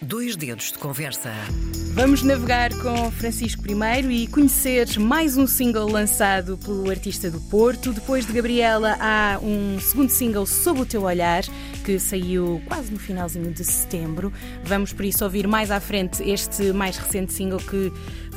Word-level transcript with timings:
Dois 0.00 0.36
dedos 0.36 0.70
de 0.70 0.78
conversa. 0.78 1.32
Vamos 1.92 2.22
navegar 2.22 2.70
com 2.80 3.10
Francisco 3.10 3.64
I 3.66 4.22
e 4.22 4.26
conhecer 4.28 4.96
mais 4.96 5.36
um 5.36 5.44
single 5.44 5.90
lançado 5.90 6.56
pelo 6.56 6.88
artista 6.88 7.28
do 7.28 7.40
Porto. 7.40 7.92
Depois 7.92 8.24
de 8.24 8.32
Gabriela, 8.32 8.96
há 9.00 9.40
um 9.42 9.80
segundo 9.80 10.08
single 10.10 10.46
Sob 10.46 10.82
o 10.82 10.86
Teu 10.86 11.02
Olhar, 11.02 11.42
que 11.88 11.98
saiu 11.98 12.60
quase 12.66 12.92
no 12.92 12.98
finalzinho 12.98 13.50
de 13.50 13.64
setembro. 13.64 14.30
Vamos 14.62 14.92
por 14.92 15.06
isso 15.06 15.24
ouvir 15.24 15.48
mais 15.48 15.70
à 15.70 15.80
frente 15.80 16.22
este 16.22 16.70
mais 16.70 16.98
recente 16.98 17.32
single 17.32 17.58
que 17.60 17.90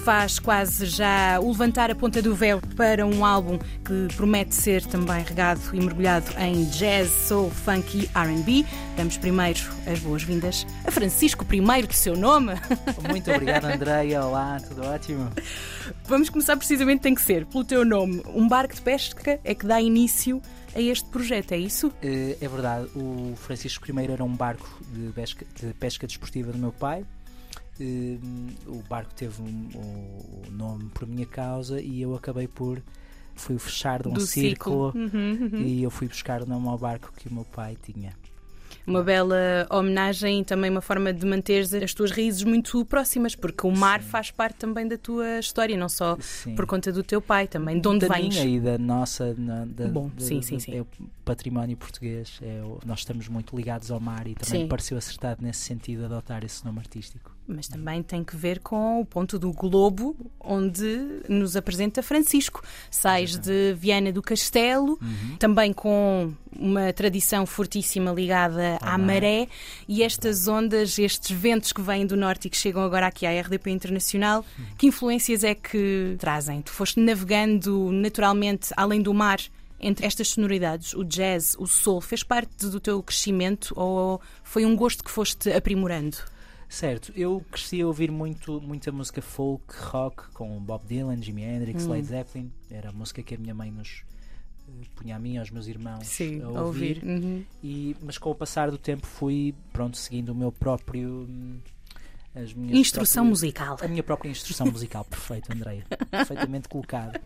faz 0.06 0.40
quase 0.40 0.86
já 0.86 1.38
o 1.38 1.50
levantar 1.50 1.92
a 1.92 1.96
ponta 1.96 2.22
do 2.22 2.34
véu 2.34 2.62
para 2.78 3.06
um 3.06 3.26
álbum 3.26 3.60
que 3.84 4.08
promete 4.16 4.56
ser 4.56 4.86
também 4.86 5.22
regado 5.22 5.60
e 5.74 5.82
mergulhado 5.82 6.32
em 6.40 6.64
jazz, 6.70 7.10
soul, 7.10 7.52
funk 7.52 7.98
e 7.98 8.10
R&B. 8.18 8.66
Damos 8.96 9.18
primeiro 9.18 9.60
as 9.86 10.00
boas-vindas 10.00 10.66
a 10.86 10.92
Francisco 10.92 11.46
I, 11.52 11.86
do 11.86 11.94
seu 11.94 12.16
nome. 12.16 12.54
Muito 13.10 13.30
obrigado, 13.30 13.66
Andreia. 13.66 14.24
Olá, 14.24 14.62
tudo 14.66 14.82
ótimo? 14.86 15.30
Vamos 16.06 16.30
começar 16.30 16.56
precisamente, 16.56 17.02
tem 17.02 17.14
que 17.14 17.22
ser, 17.22 17.46
pelo 17.48 17.66
teu 17.66 17.84
nome. 17.84 18.24
Um 18.34 18.48
barco 18.48 18.74
de 18.74 18.82
pesca 18.82 19.42
é 19.44 19.54
que 19.54 19.66
dá 19.66 19.82
início 19.82 20.42
a 20.74 20.82
este 20.82 21.10
projeto, 21.10 21.52
é 21.52 21.58
isso? 21.58 21.92
É 22.02 22.48
verdade. 22.48 22.90
O 22.96 23.34
Francisco 23.36 23.86
I 23.90 24.12
era 24.12 24.24
um 24.24 24.36
barco 24.36 24.70
de 24.94 25.12
pesca, 25.14 25.46
de 25.60 25.74
pesca 25.74 26.08
desportiva 26.08 26.52
do 26.52 26.58
meu 26.58 26.72
pai 26.72 27.06
o 28.68 28.84
barco 28.88 29.14
teve 29.16 29.42
um, 29.42 29.70
o 29.74 30.52
nome 30.52 30.90
por 30.94 31.08
minha 31.08 31.26
causa 31.26 31.82
e 31.82 32.02
eu 32.02 32.16
acabei 32.16 32.48
por 32.48 32.82
fui 33.34 33.58
fechar 33.58 34.04
de 34.04 34.10
um 34.10 34.14
Do 34.14 34.22
círculo, 34.22 34.92
círculo. 34.92 35.20
Uhum, 35.24 35.50
uhum. 35.52 35.62
e 35.62 35.82
eu 35.82 35.90
fui 35.90 36.08
buscar 36.08 36.44
o 36.44 36.46
nome 36.46 36.68
ao 36.68 36.78
barco 36.78 37.12
que 37.16 37.28
o 37.28 37.34
meu 37.34 37.46
pai 37.46 37.78
tinha. 37.82 38.16
Uma 38.86 39.04
bela 39.04 39.68
homenagem 39.70 40.42
e 40.42 40.46
também 40.46 40.70
uma 40.70 40.82
forma 40.82 41.14
de 41.14 41.26
manter 41.26 41.64
as 41.84 41.94
tuas 41.94 42.12
raízes 42.12 42.44
muito 42.44 42.84
próximas, 42.86 43.36
porque 43.36 43.66
o 43.68 43.72
mar 43.72 44.02
Sim. 44.02 44.10
faz 44.10 44.32
parte 44.32 44.56
também 44.58 44.88
da 44.88 44.98
tua 44.98 45.40
história, 45.40 45.78
não 45.78 45.88
só 45.90 46.18
Sim. 46.20 46.56
por 46.56 46.66
conta 46.66 46.92
do 46.92 47.04
teu 47.04 47.22
pai, 47.22 47.48
também 47.48 47.80
de 47.80 47.88
onde 47.88 48.08
da 48.08 48.16
vens. 48.16 48.34
minha 48.36 48.46
e 48.46 48.60
da 48.60 48.78
nossa 48.78 49.34
na- 49.38 49.66
da, 49.66 49.88
Bom, 49.88 50.10
da- 50.10 50.26
sim, 50.26 50.42
sim, 50.42 50.60
sim. 50.60 50.76
é 50.78 50.82
o 50.82 50.88
património 51.24 51.78
português 51.78 52.40
é 52.42 52.62
o- 52.64 52.80
nós 52.86 53.00
estamos 53.00 53.28
muito 53.28 53.56
ligados 53.56 53.92
ao 53.92 54.00
mar 54.00 54.26
e 54.28 54.34
também 54.36 54.60
Sim. 54.60 54.64
me 54.64 54.70
pareceu 54.70 54.98
acertado 54.98 55.44
nesse 55.44 55.60
sentido 55.62 56.06
adotar 56.06 56.44
esse 56.44 56.66
nome 56.66 56.80
artístico 56.80 57.36
Mas 57.54 57.68
também 57.68 58.02
tem 58.02 58.24
que 58.24 58.36
ver 58.36 58.60
com 58.60 59.02
o 59.02 59.06
ponto 59.06 59.38
do 59.38 59.52
globo 59.52 60.16
onde 60.40 61.22
nos 61.28 61.56
apresenta 61.58 62.02
Francisco. 62.02 62.64
Sais 62.90 63.38
de 63.38 63.74
Viana 63.78 64.12
do 64.12 64.22
Castelo, 64.22 64.98
Uhum. 65.02 65.36
também 65.38 65.74
com 65.74 66.34
uma 66.58 66.94
tradição 66.94 67.46
fortíssima 67.46 68.12
ligada 68.12 68.78
à 68.82 68.98
maré 68.98 69.48
e 69.88 70.02
estas 70.04 70.48
ondas, 70.48 70.98
estes 70.98 71.32
ventos 71.32 71.74
que 71.74 71.82
vêm 71.82 72.06
do 72.06 72.16
norte 72.16 72.48
e 72.48 72.50
que 72.50 72.58
chegam 72.58 72.84
agora 72.84 73.08
aqui 73.08 73.26
à 73.26 73.32
RDP 73.42 73.70
Internacional, 73.72 74.46
Uhum. 74.58 74.66
que 74.78 74.88
influências 74.88 75.44
é 75.44 75.54
que 75.54 76.16
trazem? 76.20 76.62
Tu 76.62 76.72
foste 76.72 77.00
navegando 77.00 77.92
naturalmente 77.92 78.70
além 78.78 79.02
do 79.02 79.14
mar 79.14 79.40
entre 79.80 80.06
estas 80.06 80.30
sonoridades, 80.30 80.94
o 80.94 81.04
jazz, 81.04 81.56
o 81.58 81.66
soul, 81.66 82.00
fez 82.02 82.22
parte 82.24 82.68
do 82.68 82.80
teu 82.80 83.02
crescimento 83.02 83.74
ou 83.76 84.22
foi 84.44 84.64
um 84.66 84.76
gosto 84.76 85.04
que 85.04 85.10
foste 85.10 85.52
aprimorando? 85.52 86.18
Certo, 86.74 87.12
eu 87.18 87.44
cresci 87.52 87.82
a 87.82 87.86
ouvir 87.88 88.10
muito, 88.10 88.62
muita 88.62 88.92
música 88.94 89.22
folk, 89.22 89.74
rock, 89.78 90.32
com 90.32 90.58
Bob 90.62 90.86
Dylan, 90.88 91.22
Jimi 91.22 91.44
Hendrix, 91.44 91.86
Hum. 91.86 91.90
Led 91.92 92.06
Zeppelin. 92.08 92.50
Era 92.70 92.90
a 92.90 92.92
música 92.94 93.22
que 93.22 93.36
a 93.36 93.38
minha 93.38 93.54
mãe 93.54 93.70
nos 93.70 94.04
eh, 94.70 94.86
punha 94.96 95.18
a 95.18 95.20
mim 95.20 95.34
e 95.34 95.38
aos 95.38 95.52
meus 95.52 95.68
irmãos 95.68 96.08
Sim, 96.08 96.42
a 96.42 96.48
ouvir. 96.48 96.98
ouvir. 96.98 97.04
Uhum. 97.04 97.44
E, 97.62 97.96
mas 98.02 98.18
com 98.18 98.32
o 98.32 98.36
passar 98.36 98.72
do 98.72 98.78
tempo 98.78 99.06
fui, 99.06 99.54
pronto, 99.74 99.98
seguindo 99.98 100.30
o 100.30 100.36
meu 100.36 100.50
próprio. 100.52 101.28
hum, 101.30 101.58
Instrução 102.70 103.24
próprias- 103.26 103.30
musical. 103.42 103.78
A 103.82 103.88
minha 103.90 104.02
própria 104.04 104.30
instrução 104.30 104.68
musical, 104.68 105.04
perfeito, 105.04 105.52
Andreia. 105.52 105.86
Perfeitamente 106.10 106.70
colocado. 106.70 107.20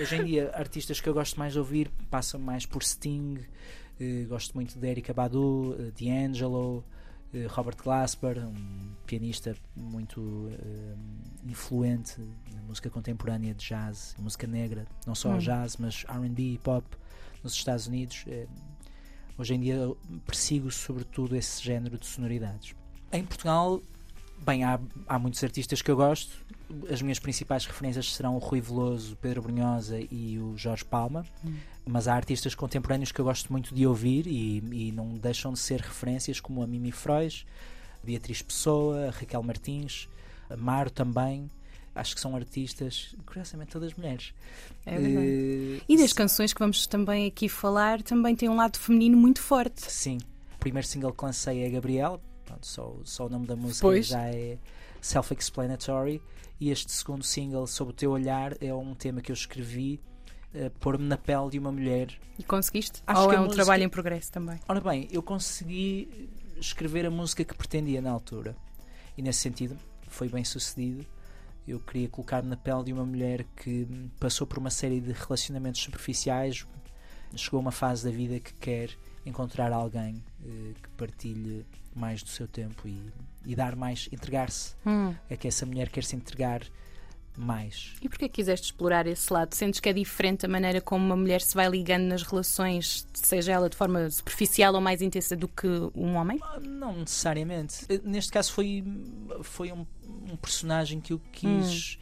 Hoje 0.00 0.16
em 0.16 0.24
dia, 0.24 0.50
artistas 0.54 1.00
que 1.00 1.08
eu 1.08 1.14
gosto 1.14 1.38
mais 1.38 1.52
de 1.52 1.60
ouvir 1.60 1.88
passam 2.10 2.40
mais 2.40 2.66
por 2.66 2.82
Sting, 2.82 3.38
eh, 4.00 4.24
gosto 4.28 4.54
muito 4.56 4.76
de 4.76 4.84
Erika 4.88 5.14
Badu, 5.14 5.76
eh, 5.78 5.92
D'Angelo, 6.04 6.84
Robert 7.50 7.76
Glasper, 7.76 8.38
um 8.38 8.94
pianista 9.06 9.54
muito 9.76 10.50
eh, 10.52 10.94
influente 11.46 12.20
na 12.54 12.62
música 12.62 12.88
contemporânea 12.88 13.54
de 13.54 13.66
jazz, 13.66 14.14
música 14.18 14.46
negra, 14.46 14.86
não 15.06 15.14
só 15.14 15.34
Hum. 15.34 15.38
jazz, 15.38 15.76
mas 15.76 16.04
RB 16.08 16.54
e 16.54 16.58
pop 16.58 16.84
nos 17.42 17.52
Estados 17.52 17.86
Unidos. 17.86 18.24
Eh, 18.26 18.46
hoje 19.36 19.54
em 19.54 19.60
dia 19.60 19.78
persigo 20.26 20.70
sobretudo 20.70 21.36
esse 21.36 21.62
género 21.62 21.98
de 21.98 22.06
sonoridades. 22.06 22.74
Em 23.12 23.24
Portugal, 23.24 23.80
bem, 24.44 24.64
há, 24.64 24.80
há 25.06 25.18
muitos 25.18 25.42
artistas 25.44 25.82
que 25.82 25.90
eu 25.90 25.96
gosto. 25.96 26.46
As 26.90 27.00
minhas 27.00 27.18
principais 27.18 27.64
referências 27.64 28.12
serão 28.14 28.36
o 28.36 28.38
Rui 28.38 28.60
Veloso, 28.60 29.16
Pedro 29.16 29.42
Brunhosa 29.42 29.98
e 30.10 30.38
o 30.38 30.56
Jorge 30.56 30.84
Palma. 30.84 31.24
Hum. 31.44 31.56
Mas 31.90 32.06
há 32.06 32.14
artistas 32.14 32.54
contemporâneos 32.54 33.10
que 33.10 33.18
eu 33.18 33.24
gosto 33.24 33.50
muito 33.50 33.74
de 33.74 33.86
ouvir 33.86 34.26
e, 34.26 34.58
e 34.88 34.92
não 34.92 35.14
deixam 35.16 35.54
de 35.54 35.58
ser 35.58 35.80
referências 35.80 36.38
como 36.38 36.62
a 36.62 36.66
Mimi 36.66 36.92
Frois, 36.92 37.46
Beatriz 38.04 38.42
Pessoa, 38.42 39.10
Raquel 39.10 39.42
Martins, 39.42 40.06
Maro 40.58 40.90
também. 40.90 41.50
Acho 41.94 42.14
que 42.14 42.20
são 42.20 42.36
artistas, 42.36 43.16
curiosamente, 43.24 43.70
todas 43.72 43.94
mulheres. 43.94 44.34
É 44.84 44.98
verdade. 44.98 45.26
Eh, 45.26 45.80
E 45.88 45.96
das 45.96 46.12
canções 46.12 46.52
que 46.52 46.60
vamos 46.60 46.86
também 46.86 47.26
aqui 47.26 47.48
falar, 47.48 48.02
também 48.02 48.36
tem 48.36 48.48
um 48.50 48.54
lado 48.56 48.78
feminino 48.78 49.16
muito 49.16 49.40
forte. 49.40 49.90
Sim. 49.90 50.18
O 50.54 50.58
primeiro 50.58 50.86
single 50.86 51.12
que 51.12 51.24
lancei 51.24 51.64
é 51.64 51.70
Gabriel. 51.70 52.20
Pronto, 52.44 52.66
só, 52.66 52.94
só 53.04 53.26
o 53.26 53.28
nome 53.30 53.46
da 53.46 53.56
música 53.56 53.80
Pois. 53.80 54.06
já 54.08 54.28
é 54.28 54.58
self-explanatory. 55.00 56.20
E 56.60 56.70
este 56.70 56.92
segundo 56.92 57.24
single, 57.24 57.66
Sob 57.66 57.90
o 57.90 57.94
Teu 57.94 58.10
Olhar, 58.10 58.56
é 58.60 58.72
um 58.74 58.94
tema 58.94 59.20
que 59.20 59.32
eu 59.32 59.34
escrevi 59.34 60.00
eh, 60.54 60.70
pôr-me 60.80 61.04
na 61.06 61.16
pele 61.16 61.50
de 61.50 61.58
uma 61.58 61.70
mulher. 61.72 62.08
E 62.38 62.42
conseguiste? 62.42 63.02
Acho 63.06 63.22
Ou 63.22 63.28
que 63.28 63.34
é 63.34 63.38
um 63.38 63.42
música- 63.44 63.56
trabalho 63.62 63.82
em 63.84 63.88
progresso 63.88 64.30
também? 64.32 64.58
Ora 64.68 64.80
bem, 64.80 65.08
eu 65.10 65.22
consegui 65.22 66.28
escrever 66.58 67.06
a 67.06 67.10
música 67.10 67.44
que 67.44 67.54
pretendia 67.54 68.00
na 68.00 68.10
altura. 68.10 68.56
E 69.16 69.22
nesse 69.22 69.40
sentido 69.40 69.76
foi 70.08 70.28
bem 70.28 70.44
sucedido. 70.44 71.04
Eu 71.66 71.78
queria 71.80 72.08
colocar-me 72.08 72.48
na 72.48 72.56
pele 72.56 72.84
de 72.84 72.92
uma 72.92 73.04
mulher 73.04 73.44
que 73.56 73.86
passou 74.18 74.46
por 74.46 74.58
uma 74.58 74.70
série 74.70 75.00
de 75.00 75.12
relacionamentos 75.12 75.82
superficiais, 75.82 76.66
chegou 77.36 77.58
a 77.58 77.60
uma 77.60 77.70
fase 77.72 78.04
da 78.04 78.10
vida 78.10 78.40
que 78.40 78.54
quer 78.54 78.90
encontrar 79.26 79.70
alguém 79.72 80.24
eh, 80.46 80.72
que 80.82 80.88
partilhe 80.96 81.66
mais 81.94 82.22
do 82.22 82.28
seu 82.30 82.48
tempo 82.48 82.88
e, 82.88 83.12
e 83.44 83.54
dar 83.54 83.76
mais, 83.76 84.08
entregar-se. 84.10 84.74
Hum. 84.86 85.14
É 85.28 85.36
que 85.36 85.46
essa 85.46 85.66
mulher 85.66 85.90
quer 85.90 86.04
se 86.04 86.16
entregar 86.16 86.62
mais. 87.38 87.94
E 88.02 88.08
porquê 88.08 88.28
quiseste 88.28 88.66
explorar 88.66 89.06
esse 89.06 89.32
lado? 89.32 89.54
Sentes 89.54 89.80
que 89.80 89.88
é 89.88 89.92
diferente 89.92 90.44
a 90.44 90.48
maneira 90.48 90.80
como 90.80 91.04
uma 91.04 91.16
mulher 91.16 91.40
se 91.40 91.54
vai 91.54 91.68
ligando 91.68 92.04
nas 92.04 92.22
relações, 92.22 93.06
seja 93.14 93.52
ela 93.52 93.68
de 93.70 93.76
forma 93.76 94.10
superficial 94.10 94.74
ou 94.74 94.80
mais 94.80 95.00
intensa 95.02 95.36
do 95.36 95.46
que 95.48 95.66
um 95.94 96.16
homem? 96.16 96.38
Ah, 96.42 96.58
Não 96.60 96.92
necessariamente. 96.98 97.84
Eh, 97.88 98.00
Neste 98.04 98.32
caso 98.32 98.52
foi, 98.52 98.84
foi 99.42 99.72
um, 99.72 99.86
um 100.30 100.36
personagem 100.36 101.00
que 101.00 101.12
eu 101.12 101.20
quis 101.32 101.98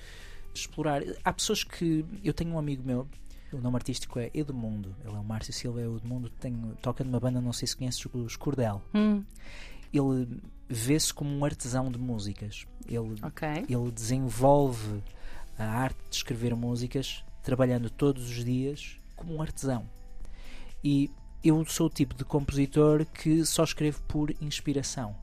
explorar. 0.54 1.02
Há 1.24 1.32
pessoas 1.32 1.62
que. 1.62 2.04
Eu 2.24 2.32
tenho 2.32 2.52
um 2.52 2.58
amigo 2.58 2.82
meu, 2.84 3.06
o 3.52 3.58
nome 3.58 3.76
artístico 3.76 4.18
é 4.18 4.30
Edmundo. 4.34 4.94
Ele 5.04 5.14
é 5.14 5.18
o 5.18 5.24
Márcio 5.24 5.52
Silva 5.52 5.80
é 5.80 5.86
o 5.86 5.96
Edmundo, 5.96 6.30
tem, 6.30 6.54
toca 6.82 7.04
numa 7.04 7.20
banda, 7.20 7.40
não 7.40 7.52
sei 7.52 7.68
se 7.68 7.76
conheces, 7.76 8.04
os 8.12 8.36
Cordel. 8.36 8.82
Hum. 8.94 9.22
Ele 9.92 10.40
vê-se 10.68 11.14
como 11.14 11.30
um 11.30 11.44
artesão 11.44 11.90
de 11.90 11.98
músicas. 11.98 12.66
Ele, 12.88 13.14
Ok. 13.22 13.48
ele 13.68 13.90
desenvolve 13.92 15.02
a 15.58 15.64
arte 15.64 15.98
de 16.10 16.16
escrever 16.16 16.54
músicas 16.54 17.24
trabalhando 17.42 17.88
todos 17.90 18.28
os 18.28 18.44
dias 18.44 18.96
como 19.14 19.34
um 19.34 19.42
artesão. 19.42 19.88
E 20.82 21.10
eu 21.42 21.64
sou 21.64 21.86
o 21.86 21.90
tipo 21.90 22.14
de 22.14 22.24
compositor 22.24 23.04
que 23.06 23.44
só 23.44 23.64
escrevo 23.64 24.02
por 24.02 24.34
inspiração. 24.40 25.16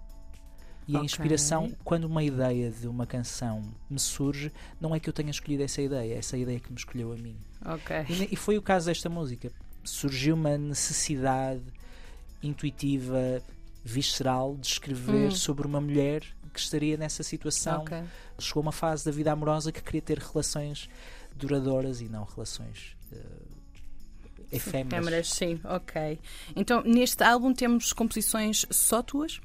E 0.88 0.96
a 0.96 1.00
Ok. 1.00 1.06
inspiração, 1.06 1.72
quando 1.84 2.06
uma 2.06 2.24
ideia 2.24 2.70
de 2.70 2.88
uma 2.88 3.06
canção 3.06 3.64
me 3.90 4.00
surge, 4.00 4.52
não 4.82 4.94
é 4.94 5.00
que 5.00 5.08
eu 5.08 5.14
tenha 5.14 5.32
escolhido 5.32 5.64
essa 5.64 5.82
ideia, 5.82 6.14
é 6.16 6.18
essa 6.18 6.38
ideia 6.38 6.60
que 6.60 6.70
me 6.72 6.78
escolheu 6.78 7.14
a 7.14 7.16
mim. 7.16 7.38
Ok. 7.66 8.06
E, 8.10 8.34
e 8.34 8.36
foi 8.36 8.58
o 8.58 8.62
caso 8.62 8.88
desta 8.88 9.10
música. 9.10 9.52
Surgiu 9.84 10.36
uma 10.36 10.58
necessidade 10.58 11.64
intuitiva, 12.42 13.42
visceral, 13.84 14.56
de 14.58 14.68
escrever 14.68 15.28
Hum. 15.28 15.32
sobre 15.32 15.68
uma 15.68 15.82
mulher 15.82 16.24
que 16.54 16.60
estaria 16.60 16.96
nessa 16.98 17.24
situação. 17.24 17.82
Ok. 17.82 18.04
Chegou 18.40 18.62
uma 18.62 18.72
fase 18.72 19.04
da 19.06 19.12
vida 19.12 19.32
amorosa 19.32 19.72
que 19.72 19.82
queria 19.82 20.02
ter 20.02 20.20
relações 20.20 20.90
duradouras 21.36 22.00
e 22.00 22.06
não 22.06 22.24
relações 22.26 22.96
eh, 23.12 23.18
efêmeras. 24.52 24.90
Câmaras, 25.00 25.30
sim, 25.30 25.60
ok. 25.64 26.20
Então, 26.56 26.84
neste 26.84 27.24
álbum 27.24 27.54
temos 27.54 27.92
composições 27.92 28.66
só 28.70 29.02
tuas? 29.02 29.42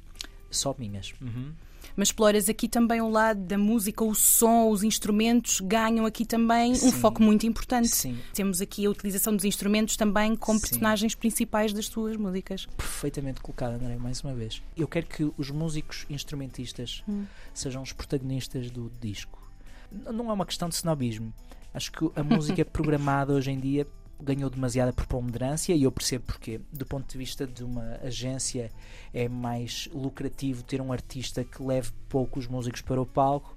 Só 0.50 0.75
minhas. 0.79 1.14
Uhum. 1.20 1.52
Mas 1.99 2.09
exploras 2.11 2.49
aqui 2.49 2.69
também 2.69 3.00
o 3.00 3.09
lado 3.11 3.41
da 3.41 3.59
música, 3.59 4.05
o 4.05 4.15
som, 4.15 4.71
os 4.71 4.85
instrumentos 4.85 5.61
ganham 5.61 6.06
aqui 6.06 6.25
também 6.25 6.73
Sim. 6.77 6.87
um 6.87 6.93
foco 6.93 7.21
muito 7.21 7.45
importante. 7.45 7.89
Sim. 7.89 8.17
Temos 8.33 8.61
aqui 8.61 8.87
a 8.87 8.91
utilização 8.91 9.35
dos 9.35 9.45
instrumentos 9.45 9.97
também 9.97 10.37
como 10.37 10.61
personagens 10.61 11.17
principais 11.17 11.73
das 11.73 11.89
tuas 11.89 12.17
músicas. 12.17 12.67
Perfeitamente 12.77 13.41
colocado, 13.41 13.73
André, 13.73 13.97
mais 13.97 14.21
uma 14.21 14.33
vez. 14.33 14.62
Eu 14.77 14.87
quero 14.87 15.06
que 15.06 15.29
os 15.37 15.50
músicos 15.50 16.06
instrumentistas 16.09 17.03
Hum. 17.09 17.25
sejam 17.53 17.83
os 17.83 17.93
protagonistas 17.93 18.71
do 18.71 18.93
disco. 19.00 19.43
Não 19.91 20.31
é 20.31 20.33
uma 20.33 20.47
questão 20.47 20.69
de 20.69 20.77
snobismo. 20.77 21.35
Acho 21.75 21.91
que 21.91 22.09
a 22.15 22.23
música 22.23 22.62
programada 22.65 23.33
hoje 23.33 23.50
em 23.50 23.59
dia 23.59 23.89
ganhou 24.20 24.50
demasiada 24.50 24.93
preponderância 24.93 25.75
e 25.75 25.82
eu 25.82 25.93
percebo 25.93 26.26
porquê. 26.26 26.61
Do 26.73 26.85
ponto 26.85 27.11
de 27.11 27.19
vista 27.19 27.47
de 27.47 27.65
uma 27.65 27.99
agência, 28.03 28.70
é 29.12 29.29
mais 29.29 29.88
lucrativo 29.93 30.62
ter 30.62 30.81
um 30.81 30.93
artista 30.93 31.44
que 31.44 31.62
leve 31.62 31.91
poucos 32.09 32.47
músicos 32.47 32.81
para 32.81 33.00
o 33.00 33.06
palco 33.06 33.56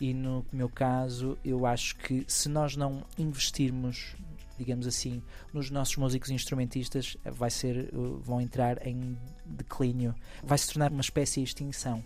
e 0.00 0.12
no 0.12 0.44
meu 0.52 0.68
caso, 0.68 1.38
eu 1.44 1.66
acho 1.66 1.96
que 1.96 2.24
se 2.26 2.48
nós 2.48 2.76
não 2.76 3.04
investirmos, 3.18 4.14
digamos 4.58 4.86
assim, 4.86 5.22
nos 5.52 5.70
nossos 5.70 5.96
músicos 5.96 6.30
instrumentistas, 6.30 7.16
vai 7.24 7.50
ser, 7.50 7.90
uh, 7.94 8.18
vão 8.18 8.40
entrar 8.40 8.86
em 8.86 9.16
declínio, 9.44 10.14
vai 10.42 10.58
se 10.58 10.72
tornar 10.72 10.90
uma 10.90 11.00
espécie 11.00 11.40
de 11.40 11.44
extinção. 11.48 12.02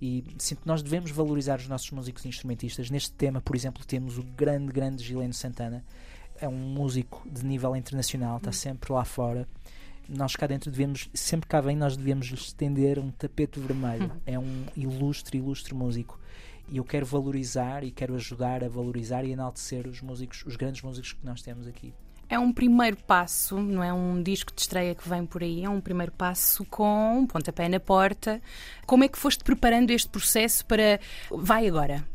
E 0.00 0.24
sinto 0.38 0.62
que 0.62 0.66
nós 0.68 0.80
devemos 0.80 1.10
valorizar 1.10 1.58
os 1.58 1.66
nossos 1.66 1.90
músicos 1.90 2.24
instrumentistas. 2.24 2.88
Neste 2.88 3.10
tema, 3.12 3.40
por 3.40 3.56
exemplo, 3.56 3.84
temos 3.84 4.16
o 4.16 4.22
grande, 4.22 4.72
grande 4.72 5.02
Gileno 5.02 5.34
Santana. 5.34 5.84
É 6.40 6.48
um 6.48 6.56
músico 6.56 7.28
de 7.28 7.44
nível 7.44 7.74
internacional, 7.74 8.38
está 8.38 8.52
sempre 8.52 8.92
lá 8.92 9.04
fora. 9.04 9.46
Nós 10.08 10.34
cá 10.34 10.46
dentro 10.46 10.70
devemos, 10.70 11.10
sempre 11.12 11.48
cá 11.48 11.60
vem, 11.60 11.76
nós 11.76 11.96
devemos 11.96 12.30
estender 12.32 12.98
um 12.98 13.10
tapete 13.10 13.60
vermelho. 13.60 14.10
É 14.24 14.38
um 14.38 14.64
ilustre, 14.76 15.38
ilustre 15.38 15.74
músico. 15.74 16.18
E 16.70 16.76
eu 16.76 16.84
quero 16.84 17.04
valorizar 17.04 17.82
e 17.82 17.90
quero 17.90 18.14
ajudar 18.14 18.62
a 18.62 18.68
valorizar 18.68 19.24
e 19.24 19.32
enaltecer 19.32 19.86
os 19.86 20.00
músicos, 20.00 20.44
os 20.46 20.56
grandes 20.56 20.82
músicos 20.82 21.12
que 21.12 21.24
nós 21.24 21.42
temos 21.42 21.66
aqui. 21.66 21.92
É 22.30 22.38
um 22.38 22.52
primeiro 22.52 22.96
passo, 23.04 23.58
não 23.58 23.82
é 23.82 23.90
um 23.90 24.22
disco 24.22 24.52
de 24.54 24.60
estreia 24.60 24.94
que 24.94 25.08
vem 25.08 25.24
por 25.24 25.42
aí, 25.42 25.64
é 25.64 25.68
um 25.68 25.80
primeiro 25.80 26.12
passo 26.12 26.62
com 26.66 27.20
um 27.20 27.26
pontapé 27.26 27.70
na 27.70 27.80
porta. 27.80 28.40
Como 28.86 29.02
é 29.02 29.08
que 29.08 29.16
foste 29.16 29.42
preparando 29.42 29.90
este 29.90 30.10
processo 30.10 30.64
para. 30.66 31.00
Vai 31.30 31.66
agora? 31.66 32.06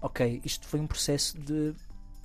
Ok, 0.00 0.40
isto 0.44 0.68
foi 0.68 0.78
um 0.78 0.86
processo 0.86 1.36
de 1.40 1.74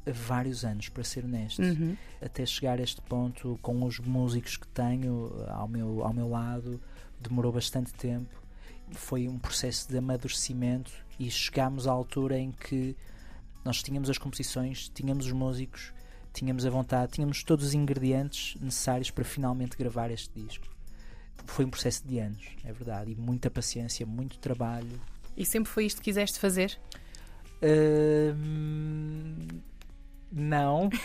vários 0.06 0.64
anos, 0.64 0.90
para 0.90 1.04
ser 1.04 1.26
honesto. 1.26 1.62
Uhum. 1.62 1.96
Até 2.22 2.46
chegar 2.46 2.80
a 2.80 2.84
este 2.84 3.02
ponto, 3.02 3.60
com 3.62 3.84
os 3.84 4.00
músicos 4.00 4.58
que 4.58 4.68
tenho 4.68 5.46
ao 5.50 5.68
meu, 5.68 6.04
ao 6.04 6.14
meu 6.14 6.30
lado, 6.30 6.82
demorou 7.20 7.52
bastante 7.52 7.94
tempo. 7.94 8.30
Foi 8.92 9.28
um 9.28 9.38
processo 9.38 9.90
de 9.90 9.98
amadurecimento 9.98 10.92
e 11.20 11.30
chegámos 11.30 11.88
à 11.88 11.92
altura 11.92 12.38
em 12.38 12.52
que 12.52 12.96
nós 13.64 13.82
tínhamos 13.84 14.10
as 14.10 14.18
composições, 14.18 14.90
tínhamos 14.90 15.28
os 15.28 15.32
músicos, 15.32 15.94
tínhamos 16.34 16.66
a 16.66 16.70
vontade, 16.70 17.12
tínhamos 17.14 17.44
todos 17.44 17.68
os 17.68 17.74
ingredientes 17.74 18.60
necessários 18.60 19.12
para 19.12 19.24
finalmente 19.24 19.78
gravar 19.78 20.10
este 20.10 20.30
disco. 20.34 20.66
Foi 21.46 21.66
um 21.66 21.70
processo 21.70 22.08
de 22.08 22.20
anos, 22.20 22.44
é 22.64 22.72
verdade, 22.72 23.12
e 23.12 23.16
muita 23.16 23.50
paciência, 23.50 24.06
muito 24.06 24.38
trabalho. 24.40 25.00
E 25.36 25.46
sempre 25.46 25.72
foi 25.72 25.86
isto 25.86 25.98
que 25.98 26.06
quiseste 26.06 26.40
fazer? 26.40 26.78
Não, 30.32 30.90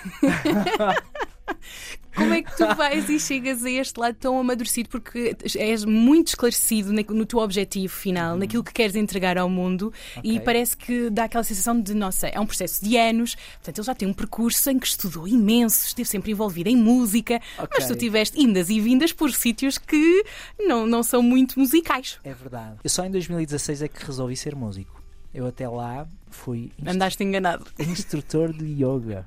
Como 2.15 2.33
é 2.33 2.41
que 2.43 2.57
tu 2.57 2.67
vais 2.75 3.09
e 3.11 3.21
chegas 3.21 3.63
a 3.63 3.71
este 3.71 4.01
lado 4.01 4.15
tão 4.19 4.39
amadurecido? 4.41 4.89
Porque 4.89 5.37
és 5.57 5.85
muito 5.85 6.29
esclarecido 6.29 6.91
no 6.93 7.27
teu 7.27 7.39
objetivo 7.41 7.93
final, 7.93 8.39
naquilo 8.39 8.65
que 8.65 8.73
queres 8.73 8.97
entregar 8.97 9.37
ao 9.37 9.49
mundo, 9.49 9.93
e 10.25 10.33
Ok. 10.33 10.41
parece 10.41 10.77
que 10.77 11.11
dá 11.11 11.25
aquela 11.25 11.45
sensação 11.45 11.79
de, 11.79 11.93
nossa, 11.95 12.27
é 12.29 12.41
um 12.41 12.47
processo 12.47 12.83
de 12.83 12.97
anos, 12.97 13.35
portanto, 13.35 13.79
ele 13.79 13.87
já 13.87 13.95
tem 13.95 14.09
um 14.09 14.15
percurso 14.15 14.71
em 14.71 14.79
que 14.79 14.87
estudou 14.87 15.29
imenso, 15.29 15.87
esteve 15.87 16.09
sempre 16.09 16.33
envolvido 16.33 16.71
em 16.71 16.77
música, 16.77 17.39
mas 17.71 17.87
tu 17.87 17.95
tiveste 17.95 18.41
indas 18.41 18.71
e 18.71 18.81
vindas 18.81 19.13
por 19.13 19.31
sítios 19.33 19.77
que 19.77 20.25
não, 20.59 20.87
não 20.87 21.03
são 21.03 21.23
muito 21.23 21.61
musicais. 21.61 22.19
É 22.25 22.33
verdade. 22.33 22.77
Eu 22.83 22.89
só 22.89 23.05
em 23.05 23.11
2016 23.11 23.83
é 23.83 23.89
que 23.89 24.05
resolvi 24.05 24.37
ser 24.37 24.57
músico. 24.57 25.03
Eu 25.37 25.47
até 25.47 25.69
lá 25.69 26.09
fui 26.31 26.73
Andaste 26.87 27.23
enganado. 27.23 27.67
instrutor 27.79 28.53
de 28.55 28.65
yoga. 28.83 29.27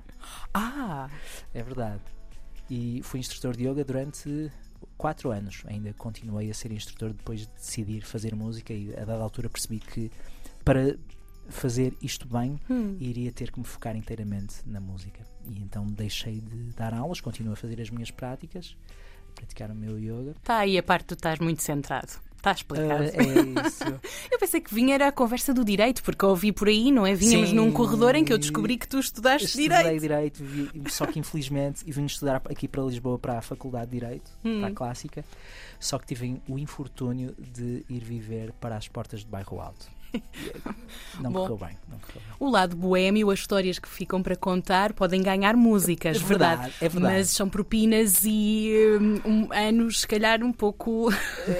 Ah! 0.52 1.08
É 1.54 1.62
verdade. 1.62 2.02
E 2.68 3.02
fui 3.04 3.20
instrutor 3.20 3.56
de 3.56 3.68
yoga 3.68 3.84
durante 3.86 4.52
quatro 4.98 5.30
anos. 5.30 5.62
Ainda 5.68 5.94
continuei 5.94 6.50
a 6.50 6.54
ser 6.54 6.72
instrutor 6.72 7.14
depois 7.14 7.42
de 7.42 7.48
decidir 7.50 8.02
fazer 8.02 8.34
música 8.36 8.74
e 8.74 8.92
a 8.96 9.06
dada 9.06 9.22
altura 9.22 9.50
percebi 9.50 9.80
que 9.80 10.12
para 10.66 10.98
fazer 11.48 11.96
isto 12.02 12.28
bem 12.28 12.60
Hum. 12.70 12.98
iria 13.00 13.32
ter 13.32 13.52
que 13.52 13.60
me 13.60 13.66
focar 13.66 13.96
inteiramente 13.96 14.56
na 14.66 14.80
música. 14.80 15.22
E 15.48 15.60
então 15.62 15.86
deixei 15.86 16.42
de 16.42 16.72
dar 16.74 16.92
aulas, 16.94 17.22
continuo 17.22 17.54
a 17.54 17.56
fazer 17.56 17.80
as 17.82 17.90
minhas 17.92 18.10
práticas, 18.10 18.76
praticar 19.30 19.72
o 19.72 19.76
meu 19.76 19.98
yoga. 20.00 20.32
Está 20.32 20.58
aí 20.60 20.78
a 20.78 20.84
parte 20.84 21.06
tu 21.08 21.14
estás 21.16 21.40
muito 21.40 21.62
centrado. 21.64 22.10
Está 22.38 22.54
explicado. 22.54 23.04
Ah, 23.04 23.06
é 23.06 23.68
isso. 23.68 23.84
Eu 24.32 24.40
pensei 24.40 24.62
que 24.62 24.74
vinha 24.74 24.96
era 24.96 25.08
a 25.10 25.12
conversa 25.12 25.54
do 25.54 25.66
direito, 25.66 26.02
porque 26.02 26.24
eu 26.24 26.30
ouvi 26.30 26.54
por 26.54 26.70
aí, 26.70 26.90
não 26.90 27.06
é? 27.06 27.14
Vínhamos 27.14 27.50
Sim. 27.50 27.56
num 27.56 27.70
corredor 27.70 28.16
em 28.16 28.24
que 28.24 28.32
eu 28.32 28.38
descobri 28.38 28.78
que 28.78 28.88
tu 28.88 28.98
estudaste 28.98 29.46
Estudei 29.46 29.68
direito. 30.00 30.02
direito, 30.02 30.44
vi- 30.46 30.90
só 30.90 31.06
que 31.06 31.20
infelizmente 31.20 31.84
e 31.86 31.92
vim 31.92 32.06
estudar 32.06 32.38
aqui 32.50 32.66
para 32.66 32.82
Lisboa 32.84 33.20
para 33.20 33.40
a 33.40 33.42
Faculdade 33.42 33.92
de 33.92 34.00
Direito, 34.00 34.32
Hum. 34.46 34.62
para 34.62 34.70
a 34.70 34.74
Clássica, 34.74 35.26
só 35.82 36.00
que 36.00 36.08
tive 36.08 36.42
o 36.48 36.58
infortúnio 36.58 37.36
de 37.38 37.84
ir 37.90 38.06
viver 38.06 38.54
para 38.54 38.78
as 38.78 38.88
portas 38.88 39.20
de 39.20 39.26
Bairro 39.26 39.60
Alto. 39.60 39.90
Não 41.20 41.32
Bom. 41.34 41.42
correu 41.48 41.58
bem, 41.68 41.78
não 41.90 42.00
correu 42.00 42.22
bem. 42.22 42.36
O 42.40 42.50
lado 42.50 42.76
boémio, 42.76 43.30
as 43.30 43.40
histórias 43.40 43.78
que 43.78 43.90
ficam 43.90 44.24
para 44.24 44.38
contar, 44.38 44.94
podem 44.94 45.22
ganhar 45.22 45.54
músicas, 45.58 46.16
É 46.16 46.20
verdade, 46.20 46.74
é 46.80 46.88
verdade. 46.88 47.14
Mas 47.16 47.30
são 47.32 47.50
propinas 47.50 48.24
e 48.24 48.72
hum, 49.02 49.20
um, 49.26 49.54
anos, 49.54 50.02
se 50.02 50.08
calhar, 50.08 50.42
um 50.42 50.54
pouco 50.54 51.10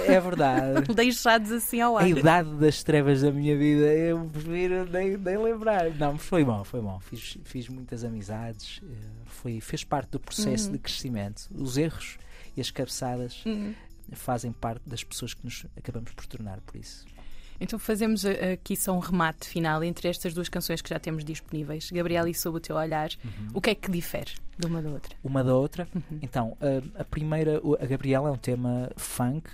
É 0.06 0.18
verdade. 0.18 0.92
deixados 0.94 1.52
assim 1.52 1.80
ao 1.80 1.98
ar. 1.98 2.04
A 2.04 2.08
idade 2.08 2.50
das 2.54 2.82
trevas 2.82 3.20
da 3.20 3.30
minha 3.30 3.56
vida, 3.56 3.84
eu 3.92 4.24
prefiro 4.32 4.88
nem, 4.90 5.16
nem 5.18 5.36
lembrar. 5.36 5.90
Não, 5.94 6.14
mas 6.14 6.22
foi 6.22 6.42
bom, 6.42 6.64
foi 6.64 6.80
bom. 6.80 6.98
Fiz, 7.00 7.36
fiz 7.44 7.68
muitas 7.68 8.02
amizades, 8.02 8.80
eh, 8.82 8.86
foi, 9.26 9.60
fez 9.60 9.84
parte 9.84 10.10
do 10.12 10.20
processo 10.20 10.66
Uhum. 10.68 10.72
de 10.72 10.78
crescimento. 10.78 11.48
Os 11.54 11.76
erros 11.76 12.16
e 12.56 12.60
as 12.62 12.70
cabeçadas 12.70 13.42
Hum. 13.44 13.74
fazem 14.12 14.52
parte 14.52 14.82
das 14.88 15.04
pessoas 15.04 15.34
que 15.34 15.44
nos 15.44 15.66
acabamos 15.76 16.12
por 16.12 16.24
tornar, 16.26 16.60
por 16.62 16.76
isso. 16.76 17.04
Então 17.60 17.78
fazemos 17.78 18.24
aqui 18.24 18.74
só 18.74 18.92
um 18.92 18.98
remate 18.98 19.46
final 19.46 19.84
entre 19.84 20.08
estas 20.08 20.32
duas 20.32 20.48
canções 20.48 20.80
que 20.80 20.88
já 20.88 20.98
temos 20.98 21.24
disponíveis, 21.24 21.90
Gabriel 21.90 22.26
e 22.26 22.34
Sob 22.34 22.56
o 22.56 22.60
Teu 22.60 22.74
Olhar. 22.76 23.10
Uhum. 23.22 23.48
O 23.54 23.60
que 23.60 23.70
é 23.70 23.74
que 23.74 23.90
difere 23.90 24.30
de 24.58 24.66
uma 24.66 24.80
da 24.80 24.88
outra? 24.88 25.14
Uma 25.22 25.44
da 25.44 25.54
outra. 25.54 25.86
Uhum. 25.94 26.18
Então, 26.22 26.56
a, 26.96 27.02
a 27.02 27.04
primeira, 27.04 27.60
a 27.80 27.86
Gabriela 27.86 28.28
é 28.30 28.32
um 28.32 28.36
tema 28.38 28.90
funk, 28.96 29.48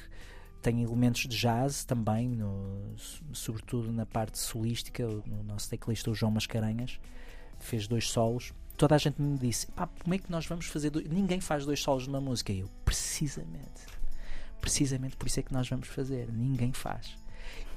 tem 0.62 0.82
elementos 0.82 1.23
de 1.23 1.37
jazz 1.37 1.85
também, 1.85 2.29
no- 2.29 2.94
sobretudo 3.32 3.91
na 3.93 4.06
parte 4.06 4.38
solística. 4.38 5.06
O, 5.06 5.43
nosso 5.44 5.69
teclista, 5.69 6.10
o 6.10 6.15
João 6.15 6.31
Mascarenhas, 6.32 6.98
fez 7.58 7.86
dois 7.89 8.08
solos. 8.08 8.53
Toda 8.77 8.94
a 8.94 8.98
gente 8.98 9.20
me 9.20 9.36
disse: 9.39 9.67
pá, 9.69 9.89
como 10.03 10.15
é 10.15 10.19
que 10.19 10.31
nós 10.31 10.46
vamos 10.46 10.67
fazer 10.67 10.91
dois? 10.91 11.08
Ninguém 11.08 11.41
faz 11.41 11.65
dois 11.67 11.81
solos 11.81 12.06
numa 12.06 12.20
música. 12.20 12.53
E 12.53 12.60
eu, 12.60 12.69
precisamente, 12.84 13.82
precisamente 14.60 15.17
por 15.17 15.27
isso 15.27 15.41
é 15.41 15.43
que 15.43 15.53
nós 15.53 15.69
vamos 15.69 15.89
fazer. 15.89 16.29
Ninguém 16.32 16.72
faz. 16.72 17.17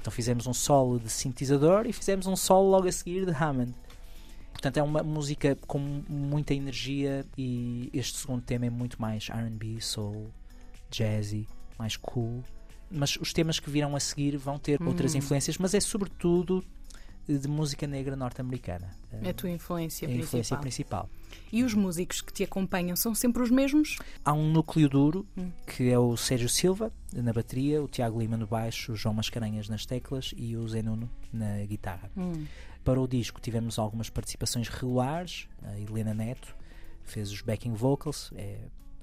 Então 0.00 0.10
fizemos 0.12 0.46
um 0.46 0.54
solo 0.54 0.98
de 0.98 1.10
sintetizador 1.10 1.86
e 1.86 1.92
fizemos 1.92 2.26
um 2.26 2.36
solo 2.36 2.70
logo 2.70 2.88
a 2.88 2.92
seguir 2.92 3.26
de 3.26 3.32
Hammond. 3.32 3.74
Portanto, 4.52 4.76
é 4.76 4.82
uma 4.82 5.02
música 5.02 5.56
com 5.66 5.78
muita 6.08 6.52
energia 6.54 7.24
e 7.36 7.88
este 7.92 8.18
segundo 8.18 8.42
tema 8.42 8.66
é 8.66 8.70
muito 8.70 9.00
mais 9.00 9.28
RB, 9.30 9.80
soul, 9.80 10.30
jazzy, 10.90 11.46
mais 11.78 11.96
cool. 11.96 12.42
Mas 12.90 13.16
os 13.16 13.32
temas 13.32 13.58
que 13.60 13.70
virão 13.70 13.94
a 13.94 14.00
seguir 14.00 14.36
vão 14.36 14.58
ter 14.58 14.82
outras 14.82 15.14
Hum. 15.14 15.18
influências, 15.18 15.56
mas 15.58 15.74
é 15.74 15.80
sobretudo 15.80 16.64
de 17.38 17.48
música 17.48 17.86
negra 17.86 18.16
norte-americana. 18.16 18.90
É 19.22 19.30
a 19.30 19.34
tua 19.34 19.50
influência 19.50 20.06
É 20.06 20.08
a 20.08 20.12
influência 20.12 20.56
principal. 20.58 21.08
principal. 21.08 21.10
E 21.52 21.62
os 21.64 21.74
músicos 21.74 22.20
que 22.20 22.32
te 22.32 22.42
acompanham 22.44 22.96
são 22.96 23.14
sempre 23.14 23.42
os 23.42 23.50
mesmos? 23.50 23.96
Há 24.24 24.32
um 24.32 24.50
núcleo 24.50 24.88
duro, 24.88 25.26
Hum. 25.36 25.50
que 25.66 25.88
é 25.90 25.98
o 25.98 26.16
Sérgio 26.16 26.48
Silva 26.48 26.92
na 27.12 27.32
bateria, 27.32 27.82
o 27.82 27.88
Tiago 27.88 28.20
Lima 28.20 28.36
no 28.36 28.46
baixo, 28.46 28.92
o 28.92 28.96
João 28.96 29.14
Mascarenhas 29.14 29.68
nas 29.68 29.84
teclas 29.86 30.32
e 30.36 30.56
o 30.56 30.66
Zé 30.68 30.82
Nuno 30.82 31.08
na 31.32 31.64
guitarra. 31.66 32.10
Hum. 32.16 32.44
Para 32.84 33.00
o 33.00 33.06
disco 33.06 33.40
tivemos 33.40 33.78
algumas 33.78 34.08
participações 34.08 34.68
regulares. 34.68 35.46
A 35.62 35.78
Helena 35.78 36.14
Neto 36.14 36.56
fez 37.02 37.30
os 37.30 37.42
backing 37.42 37.74
vocals. 37.74 38.32
É, 38.34 38.58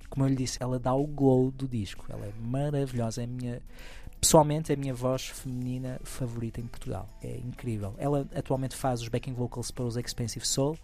como 0.09 0.25
eu 0.25 0.29
lhe 0.29 0.35
disse, 0.35 0.57
ela 0.61 0.79
dá 0.79 0.93
o 0.93 1.05
glow 1.05 1.51
do 1.51 1.67
disco. 1.67 2.05
Ela 2.09 2.25
é 2.25 2.31
maravilhosa. 2.41 3.21
É 3.21 3.25
a 3.25 3.27
minha, 3.27 3.61
pessoalmente, 4.27 4.71
é 4.73 4.75
a 4.75 4.77
minha 4.77 4.93
voz 4.93 5.27
feminina 5.27 5.99
favorita 6.03 6.59
em 6.59 6.67
Portugal. 6.67 7.07
É 7.23 7.37
incrível. 7.37 7.95
Ela 7.97 8.27
atualmente 8.35 8.75
faz 8.75 9.01
os 9.01 9.07
backing 9.07 9.33
vocals 9.33 9.71
para 9.71 9.85
os 9.85 9.95
Expensive 9.95 10.45
Soul, 10.45 10.77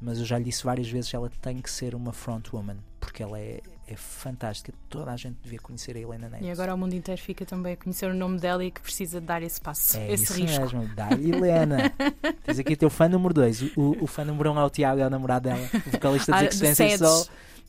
mas 0.00 0.18
eu 0.18 0.24
já 0.24 0.36
lhe 0.36 0.44
disse 0.44 0.64
várias 0.64 0.88
vezes 0.88 1.14
ela 1.14 1.30
tem 1.40 1.60
que 1.60 1.70
ser 1.70 1.94
uma 1.94 2.12
frontwoman. 2.12 2.78
Porque 2.98 3.10
porque 3.10 3.22
ela 3.22 3.38
é, 3.38 3.60
é 3.86 3.96
fantástica. 3.96 4.72
Toda 4.88 5.10
a 5.10 5.16
gente 5.16 5.36
devia 5.42 5.58
conhecer 5.58 5.96
a 5.96 6.00
Helena 6.00 6.28
Neves. 6.28 6.46
E 6.46 6.50
agora 6.50 6.74
o 6.74 6.78
mundo 6.78 6.94
inteiro 6.94 7.20
fica 7.20 7.44
também 7.44 7.74
a 7.74 7.76
conhecer 7.76 8.10
o 8.10 8.14
nome 8.14 8.38
dela 8.38 8.64
e 8.64 8.70
que 8.70 8.80
precisa 8.80 9.20
dar 9.20 9.42
esse 9.42 9.60
passo, 9.60 9.96
é 9.98 10.12
esse 10.12 10.24
isso 10.24 10.34
risco. 10.34 10.60
mesmo, 10.60 10.94
dá-lhe 10.94 11.30
Helena. 11.30 11.92
Tens 12.44 12.58
aqui 12.58 12.74
o 12.74 12.76
teu 12.76 12.88
fã 12.90 13.08
número 13.08 13.34
2. 13.34 13.76
O, 13.76 14.04
o, 14.04 14.06
fã 14.06 14.24
número 14.24 14.50
1 14.52 14.54
um 14.54 14.60
é 14.60 14.64
o 14.64 14.70
Tiago, 14.70 15.00
é 15.00 15.06
o 15.06 15.10
namorado 15.10 15.48
dela, 15.48 15.68
o 15.86 15.90
vocalista 15.90 16.34
Ah, 16.34 16.44
de 16.44 16.56
de 16.56 16.74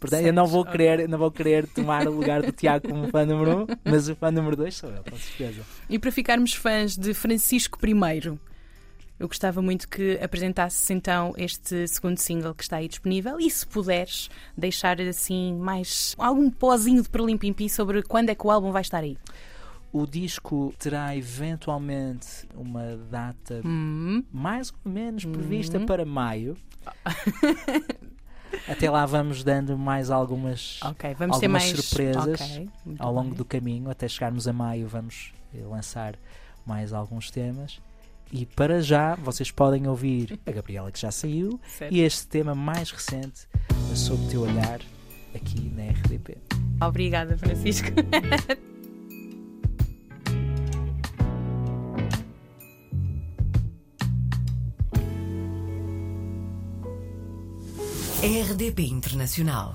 Portanto, 0.01 0.25
eu 0.25 0.33
não 0.33 0.47
vou, 0.47 0.65
querer, 0.65 1.07
não 1.07 1.17
vou 1.17 1.31
querer 1.31 1.65
tomar 1.67 2.07
o 2.07 2.11
lugar 2.11 2.41
do 2.41 2.51
Tiago 2.51 2.89
como 2.89 3.07
fã 3.09 3.23
número 3.25 3.59
1, 3.59 3.61
um, 3.61 3.67
mas 3.85 4.09
o 4.09 4.15
fã 4.15 4.31
número 4.31 4.55
2 4.57 4.75
sou 4.75 4.89
eu, 4.89 5.03
com 5.03 5.15
certeza. 5.15 5.61
E 5.87 5.97
para 5.99 6.11
ficarmos 6.11 6.53
fãs 6.55 6.97
de 6.97 7.13
Francisco 7.13 7.77
I, 7.85 8.37
eu 9.19 9.27
gostava 9.27 9.61
muito 9.61 9.87
que 9.87 10.17
apresentasses 10.19 10.89
então 10.89 11.33
este 11.37 11.87
segundo 11.87 12.17
single 12.17 12.55
que 12.55 12.63
está 12.63 12.77
aí 12.77 12.87
disponível 12.87 13.39
e 13.39 13.47
se 13.51 13.67
puderes 13.67 14.27
deixar 14.57 14.99
assim 14.99 15.53
mais 15.53 16.15
algum 16.17 16.49
pozinho 16.49 17.03
de 17.03 17.07
perlim-pim-pim 17.09 17.69
sobre 17.69 18.01
quando 18.01 18.29
é 18.29 18.35
que 18.35 18.47
o 18.47 18.49
álbum 18.49 18.71
vai 18.71 18.81
estar 18.81 19.03
aí. 19.03 19.15
O 19.93 20.07
disco 20.07 20.73
terá 20.79 21.15
eventualmente 21.15 22.47
uma 22.55 22.97
data 23.11 23.61
Hum, 23.63 24.23
mais 24.33 24.73
ou 24.83 24.91
menos 24.91 25.25
prevista 25.25 25.77
Uhum. 25.77 25.85
para 25.85 26.03
maio. 26.05 26.57
Até 28.67 28.89
lá 28.89 29.05
vamos 29.05 29.43
dando 29.43 29.77
mais 29.77 30.09
algumas 30.09 30.79
ok, 30.83 31.15
vamos 31.17 31.39
ter 31.39 31.45
Algumas 31.47 31.63
mais 31.71 31.85
surpresas 31.85 32.41
Ok, 32.41 32.69
muito 32.85 33.01
ao 33.01 33.13
longo 33.13 33.29
bem. 33.29 33.37
do 33.37 33.45
caminho, 33.45 33.89
até 33.89 34.07
chegarmos 34.07 34.47
a 34.47 34.53
maio, 34.53 34.87
vamos 34.87 35.33
eh, 35.53 35.63
lançar 35.65 36.15
mais 36.65 36.93
alguns 36.93 37.29
temas. 37.31 37.79
E 38.31 38.45
para 38.45 38.81
já, 38.81 39.15
vocês 39.15 39.51
podem 39.51 39.87
ouvir 39.87 40.39
a 40.47 40.51
Gabriela 40.51 40.91
que 40.91 40.99
já 40.99 41.11
saiu 41.11 41.59
Certo. 41.67 41.93
e 41.93 41.99
este 42.01 42.27
tema 42.27 42.55
mais 42.55 42.89
recente, 42.91 43.47
Sob 43.95 44.23
o 44.23 44.27
Teu 44.29 44.41
Olhar, 44.43 44.79
aqui 45.35 45.69
na 45.75 45.83
RDP. 45.91 46.37
Obrigada, 46.81 47.37
Francisco. 47.37 47.89
RDP 58.21 58.85
Internacional. 58.85 59.73